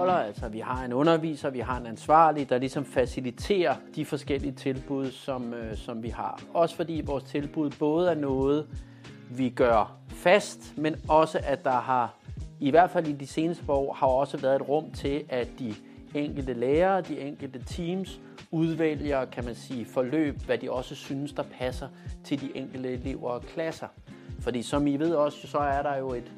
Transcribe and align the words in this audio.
holder. 0.00 0.14
Altså, 0.14 0.48
vi 0.48 0.58
har 0.58 0.84
en 0.84 0.92
underviser, 0.92 1.50
vi 1.50 1.58
har 1.58 1.76
en 1.76 1.86
ansvarlig, 1.86 2.48
der 2.48 2.58
ligesom 2.58 2.84
faciliterer 2.84 3.74
de 3.96 4.04
forskellige 4.04 4.52
tilbud, 4.52 5.10
som, 5.10 5.54
øh, 5.54 5.76
som 5.76 6.02
vi 6.02 6.08
har. 6.08 6.42
Også 6.54 6.76
fordi 6.76 7.02
vores 7.04 7.24
tilbud 7.24 7.70
både 7.78 8.10
er 8.10 8.14
noget, 8.14 8.66
vi 9.30 9.48
gør 9.48 9.96
fast, 10.08 10.78
men 10.78 10.96
også 11.08 11.40
at 11.44 11.64
der 11.64 11.80
har, 11.80 12.14
i 12.60 12.70
hvert 12.70 12.90
fald 12.90 13.06
i 13.06 13.12
de 13.12 13.26
seneste 13.26 13.64
år, 13.68 13.92
har 13.92 14.06
også 14.06 14.36
været 14.36 14.56
et 14.56 14.68
rum 14.68 14.90
til, 14.90 15.24
at 15.28 15.48
de 15.58 15.74
enkelte 16.14 16.52
lærere, 16.52 17.00
de 17.00 17.20
enkelte 17.20 17.62
teams, 17.66 18.20
udvælger, 18.50 19.24
kan 19.24 19.44
man 19.44 19.54
sige, 19.54 19.84
forløb, 19.84 20.36
hvad 20.46 20.58
de 20.58 20.70
også 20.70 20.94
synes, 20.94 21.32
der 21.32 21.42
passer 21.58 21.88
til 22.24 22.40
de 22.40 22.50
enkelte 22.54 22.92
elever 22.92 23.30
og 23.30 23.42
klasser. 23.42 23.86
Fordi 24.40 24.62
som 24.62 24.86
I 24.86 24.96
ved 24.96 25.14
også, 25.14 25.46
så 25.46 25.58
er 25.58 25.82
der 25.82 25.96
jo 25.96 26.12
et, 26.12 26.32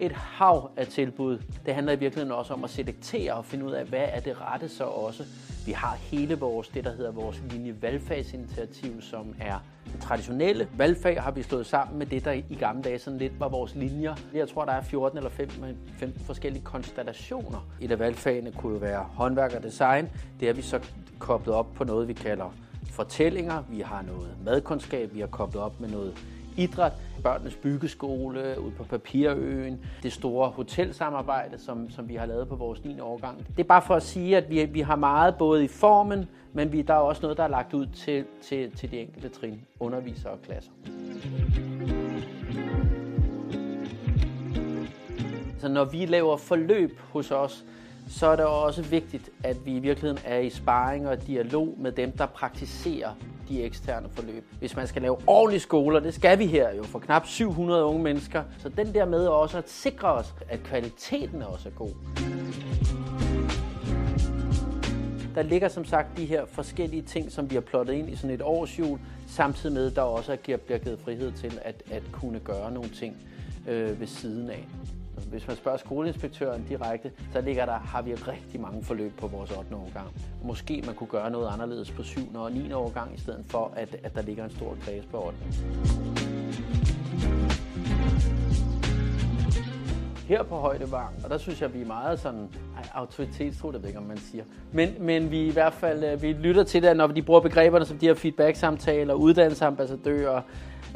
et 0.00 0.12
hav 0.12 0.70
af 0.76 0.86
tilbud. 0.86 1.38
Det 1.66 1.74
handler 1.74 1.92
i 1.92 1.96
virkeligheden 1.96 2.38
også 2.38 2.54
om 2.54 2.64
at 2.64 2.70
selektere 2.70 3.32
og 3.34 3.44
finde 3.44 3.64
ud 3.64 3.72
af, 3.72 3.84
hvad 3.84 4.04
er 4.12 4.20
det 4.20 4.40
rette 4.40 4.68
så 4.68 4.84
også. 4.84 5.24
Vi 5.66 5.72
har 5.72 5.94
hele 5.94 6.38
vores, 6.38 6.68
det 6.68 6.84
der 6.84 6.96
hedder 6.96 7.12
vores 7.12 7.42
linje 7.50 7.82
valgfagsinitiativ, 7.82 9.02
som 9.02 9.34
er 9.40 9.58
traditionelle 10.00 10.68
valgfag, 10.76 11.22
har 11.22 11.30
vi 11.30 11.42
stået 11.42 11.66
sammen 11.66 11.98
med 11.98 12.06
det, 12.06 12.24
der 12.24 12.32
i 12.32 12.54
gamle 12.60 12.82
dage 12.82 12.98
sådan 12.98 13.18
lidt 13.18 13.40
var 13.40 13.48
vores 13.48 13.74
linjer. 13.74 14.14
Jeg 14.34 14.48
tror, 14.48 14.64
der 14.64 14.72
er 14.72 14.82
14 14.82 15.18
eller 15.18 15.30
15, 15.30 15.78
15 15.98 16.24
forskellige 16.24 16.64
konstellationer. 16.64 17.66
Et 17.80 17.92
af 17.92 17.98
valgfagene 17.98 18.52
kunne 18.52 18.72
jo 18.72 18.78
være 18.78 19.06
håndværk 19.10 19.54
og 19.54 19.62
design. 19.62 20.08
Det 20.40 20.48
har 20.48 20.54
vi 20.54 20.62
så 20.62 20.80
koblet 21.18 21.54
op 21.54 21.66
på 21.74 21.84
noget, 21.84 22.08
vi 22.08 22.12
kalder 22.12 22.54
fortællinger. 22.90 23.62
Vi 23.68 23.80
har 23.80 24.02
noget 24.02 24.36
madkundskab, 24.44 25.14
vi 25.14 25.20
har 25.20 25.26
koblet 25.26 25.62
op 25.62 25.80
med 25.80 25.88
noget 25.88 26.14
idræt, 26.56 26.92
børnenes 27.22 27.54
byggeskole 27.54 28.56
ude 28.60 28.70
på 28.70 28.84
Papirøen, 28.84 29.80
det 30.02 30.12
store 30.12 30.48
hotelsamarbejde, 30.48 31.58
som, 31.58 31.90
som 31.90 32.08
vi 32.08 32.14
har 32.14 32.26
lavet 32.26 32.48
på 32.48 32.56
vores 32.56 32.84
9. 32.84 33.00
årgang. 33.00 33.38
Det 33.38 33.62
er 33.62 33.68
bare 33.68 33.82
for 33.82 33.94
at 33.94 34.02
sige, 34.02 34.36
at 34.36 34.50
vi, 34.50 34.64
vi 34.64 34.80
har 34.80 34.96
meget 34.96 35.34
både 35.38 35.64
i 35.64 35.68
formen, 35.68 36.28
men 36.52 36.72
vi, 36.72 36.82
der 36.82 36.94
er 36.94 36.98
også 36.98 37.22
noget, 37.22 37.36
der 37.36 37.44
er 37.44 37.48
lagt 37.48 37.74
ud 37.74 37.86
til, 37.86 38.24
til, 38.42 38.76
til 38.76 38.90
de 38.90 38.98
enkelte 39.00 39.28
trin, 39.28 39.60
undervisere 39.80 40.32
og 40.32 40.42
klasser. 40.42 40.70
Så 45.58 45.68
når 45.68 45.84
vi 45.84 46.06
laver 46.06 46.36
forløb 46.36 46.98
hos 47.12 47.30
os, 47.30 47.64
så 48.08 48.26
er 48.26 48.36
det 48.36 48.44
også 48.44 48.82
vigtigt, 48.82 49.30
at 49.44 49.56
vi 49.66 49.76
i 49.76 49.78
virkeligheden 49.78 50.22
er 50.24 50.38
i 50.38 50.50
sparring 50.50 51.08
og 51.08 51.26
dialog 51.26 51.74
med 51.78 51.92
dem, 51.92 52.12
der 52.12 52.26
praktiserer 52.26 53.10
de 53.48 53.62
eksterne 53.62 54.08
forløb. 54.12 54.44
Hvis 54.58 54.76
man 54.76 54.86
skal 54.86 55.02
lave 55.02 55.16
ordentlige 55.26 55.60
skoler, 55.60 56.00
det 56.00 56.14
skal 56.14 56.38
vi 56.38 56.46
her 56.46 56.74
jo 56.74 56.82
for 56.82 56.98
knap 56.98 57.26
700 57.26 57.84
unge 57.84 58.02
mennesker, 58.02 58.42
så 58.58 58.68
den 58.68 58.94
der 58.94 59.04
med 59.04 59.26
også 59.26 59.58
at 59.58 59.70
sikre 59.70 60.08
os, 60.08 60.34
at 60.48 60.62
kvaliteten 60.62 61.42
også 61.42 61.68
er 61.68 61.72
god. 61.72 61.90
Der 65.34 65.42
ligger 65.42 65.68
som 65.68 65.84
sagt 65.84 66.16
de 66.16 66.24
her 66.24 66.44
forskellige 66.46 67.02
ting, 67.02 67.32
som 67.32 67.50
vi 67.50 67.54
har 67.54 67.60
plottet 67.60 67.94
ind 67.94 68.10
i 68.10 68.16
sådan 68.16 68.30
et 68.30 68.42
årsjul, 68.42 68.98
samtidig 69.26 69.74
med, 69.74 69.86
at 69.86 69.96
der 69.96 70.02
også 70.02 70.36
bliver 70.44 70.78
givet 70.78 71.00
frihed 71.04 71.32
til 71.32 71.60
at, 71.62 71.82
at 71.90 72.02
kunne 72.12 72.40
gøre 72.40 72.72
nogle 72.72 72.90
ting 72.90 73.16
øh, 73.68 74.00
ved 74.00 74.06
siden 74.06 74.50
af. 74.50 74.68
Hvis 75.16 75.46
man 75.46 75.56
spørger 75.56 75.78
skoleinspektøren 75.78 76.64
direkte, 76.68 77.10
så 77.32 77.40
ligger 77.40 77.66
der, 77.66 77.78
har 77.78 78.02
vi 78.02 78.14
rigtig 78.14 78.60
mange 78.60 78.84
forløb 78.84 79.16
på 79.16 79.26
vores 79.26 79.50
8. 79.50 79.74
årgang. 79.74 80.08
Måske 80.44 80.82
man 80.86 80.94
kunne 80.94 81.08
gøre 81.08 81.30
noget 81.30 81.48
anderledes 81.52 81.90
på 81.90 82.02
7. 82.02 82.20
og 82.34 82.52
9. 82.52 82.72
årgang, 82.72 83.14
i 83.14 83.20
stedet 83.20 83.44
for, 83.48 83.72
at, 83.76 83.96
at 84.02 84.14
der 84.14 84.22
ligger 84.22 84.44
en 84.44 84.50
stor 84.50 84.76
kreds 84.84 85.06
på 85.06 85.26
8. 85.26 85.38
Her 90.28 90.42
på 90.42 90.56
Højdevang, 90.56 91.14
og 91.24 91.30
der 91.30 91.38
synes 91.38 91.62
jeg, 91.62 91.74
vi 91.74 91.80
er 91.80 91.86
meget 91.86 92.20
sådan, 92.20 92.48
ej, 92.76 92.88
autoritetstro, 92.94 93.72
det 93.72 93.82
ved 93.82 93.88
ikke, 93.88 93.98
om 93.98 94.04
man 94.04 94.16
siger. 94.16 94.44
Men, 94.72 94.94
men 95.00 95.30
vi 95.30 95.46
i 95.46 95.50
hvert 95.50 95.72
fald, 95.72 96.04
øh, 96.04 96.22
vi 96.22 96.32
lytter 96.32 96.62
til 96.62 96.82
det, 96.82 96.96
når 96.96 97.06
de 97.06 97.22
bruger 97.22 97.40
begreberne 97.40 97.84
som 97.84 97.98
de 97.98 98.06
her 98.06 98.14
feedback-samtaler, 98.14 99.14
uddannelsesambassadører, 99.14 100.42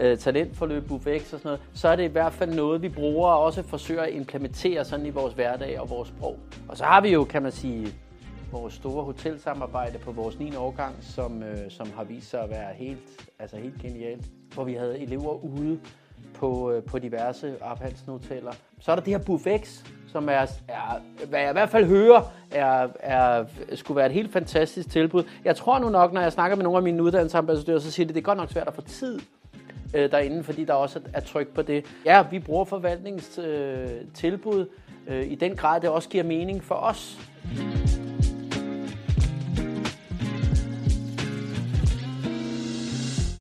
øh, 0.00 0.18
talentforløb, 0.18 0.90
UFX 0.90 1.06
og 1.06 1.24
sådan 1.24 1.40
noget, 1.44 1.60
så 1.74 1.88
er 1.88 1.96
det 1.96 2.04
i 2.04 2.12
hvert 2.12 2.32
fald 2.32 2.54
noget, 2.54 2.82
vi 2.82 2.88
bruger 2.88 3.28
og 3.28 3.42
også 3.42 3.62
forsøger 3.62 4.02
at 4.02 4.12
implementere 4.12 4.84
sådan 4.84 5.06
i 5.06 5.10
vores 5.10 5.34
hverdag 5.34 5.80
og 5.80 5.90
vores 5.90 6.08
sprog. 6.08 6.38
Og 6.68 6.76
så 6.76 6.84
har 6.84 7.00
vi 7.00 7.08
jo, 7.08 7.24
kan 7.24 7.42
man 7.42 7.52
sige, 7.52 7.94
vores 8.52 8.74
store 8.74 9.04
hotelsamarbejde 9.04 9.98
på 9.98 10.12
vores 10.12 10.38
9. 10.38 10.56
årgang, 10.56 10.94
som, 11.00 11.42
øh, 11.42 11.70
som 11.70 11.90
har 11.96 12.04
vist 12.04 12.30
sig 12.30 12.42
at 12.42 12.50
være 12.50 12.74
helt, 12.74 13.28
altså 13.38 13.56
helt 13.56 13.82
genialt. 13.82 14.24
Hvor 14.54 14.64
vi 14.64 14.74
havde 14.74 14.98
elever 14.98 15.44
ude 15.44 15.78
på, 16.34 16.72
øh, 16.72 16.82
på 16.82 16.98
diverse 16.98 17.54
Arp 17.62 17.82
hoteller. 18.06 18.52
Så 18.80 18.90
er 18.90 18.96
der 18.96 19.02
det 19.02 19.12
her 19.12 19.24
Buffex, 19.24 19.84
som 20.12 20.28
er, 20.28 20.46
er, 20.68 21.00
hvad 21.28 21.40
jeg 21.40 21.50
i 21.50 21.52
hvert 21.52 21.70
fald 21.70 21.84
hører, 21.84 22.32
er, 22.50 22.88
er, 23.00 23.44
skulle 23.74 23.96
være 23.96 24.06
et 24.06 24.12
helt 24.12 24.32
fantastisk 24.32 24.90
tilbud. 24.90 25.24
Jeg 25.44 25.56
tror 25.56 25.78
nu 25.78 25.88
nok, 25.88 26.12
når 26.12 26.20
jeg 26.20 26.32
snakker 26.32 26.56
med 26.56 26.64
nogle 26.64 26.76
af 26.76 26.82
mine 26.82 27.02
uddannelsesambassadører, 27.02 27.78
så 27.78 27.90
siger 27.90 28.06
de, 28.06 28.10
at 28.10 28.14
det 28.14 28.20
er 28.20 28.24
godt 28.24 28.38
nok 28.38 28.50
svært 28.50 28.68
at 28.68 28.74
få 28.74 28.80
tid 28.80 29.20
øh, 29.94 30.10
derinde, 30.10 30.44
fordi 30.44 30.64
der 30.64 30.72
også 30.72 31.00
er 31.12 31.20
tryk 31.20 31.48
på 31.48 31.62
det. 31.62 31.84
Ja, 32.04 32.24
vi 32.30 32.38
bruger 32.38 32.64
forvaltningstilbud 32.64 34.66
øh, 35.08 35.18
øh, 35.18 35.30
i 35.30 35.34
den 35.34 35.56
grad, 35.56 35.80
det 35.80 35.90
også 35.90 36.08
giver 36.08 36.24
mening 36.24 36.64
for 36.64 36.74
os. 36.74 37.18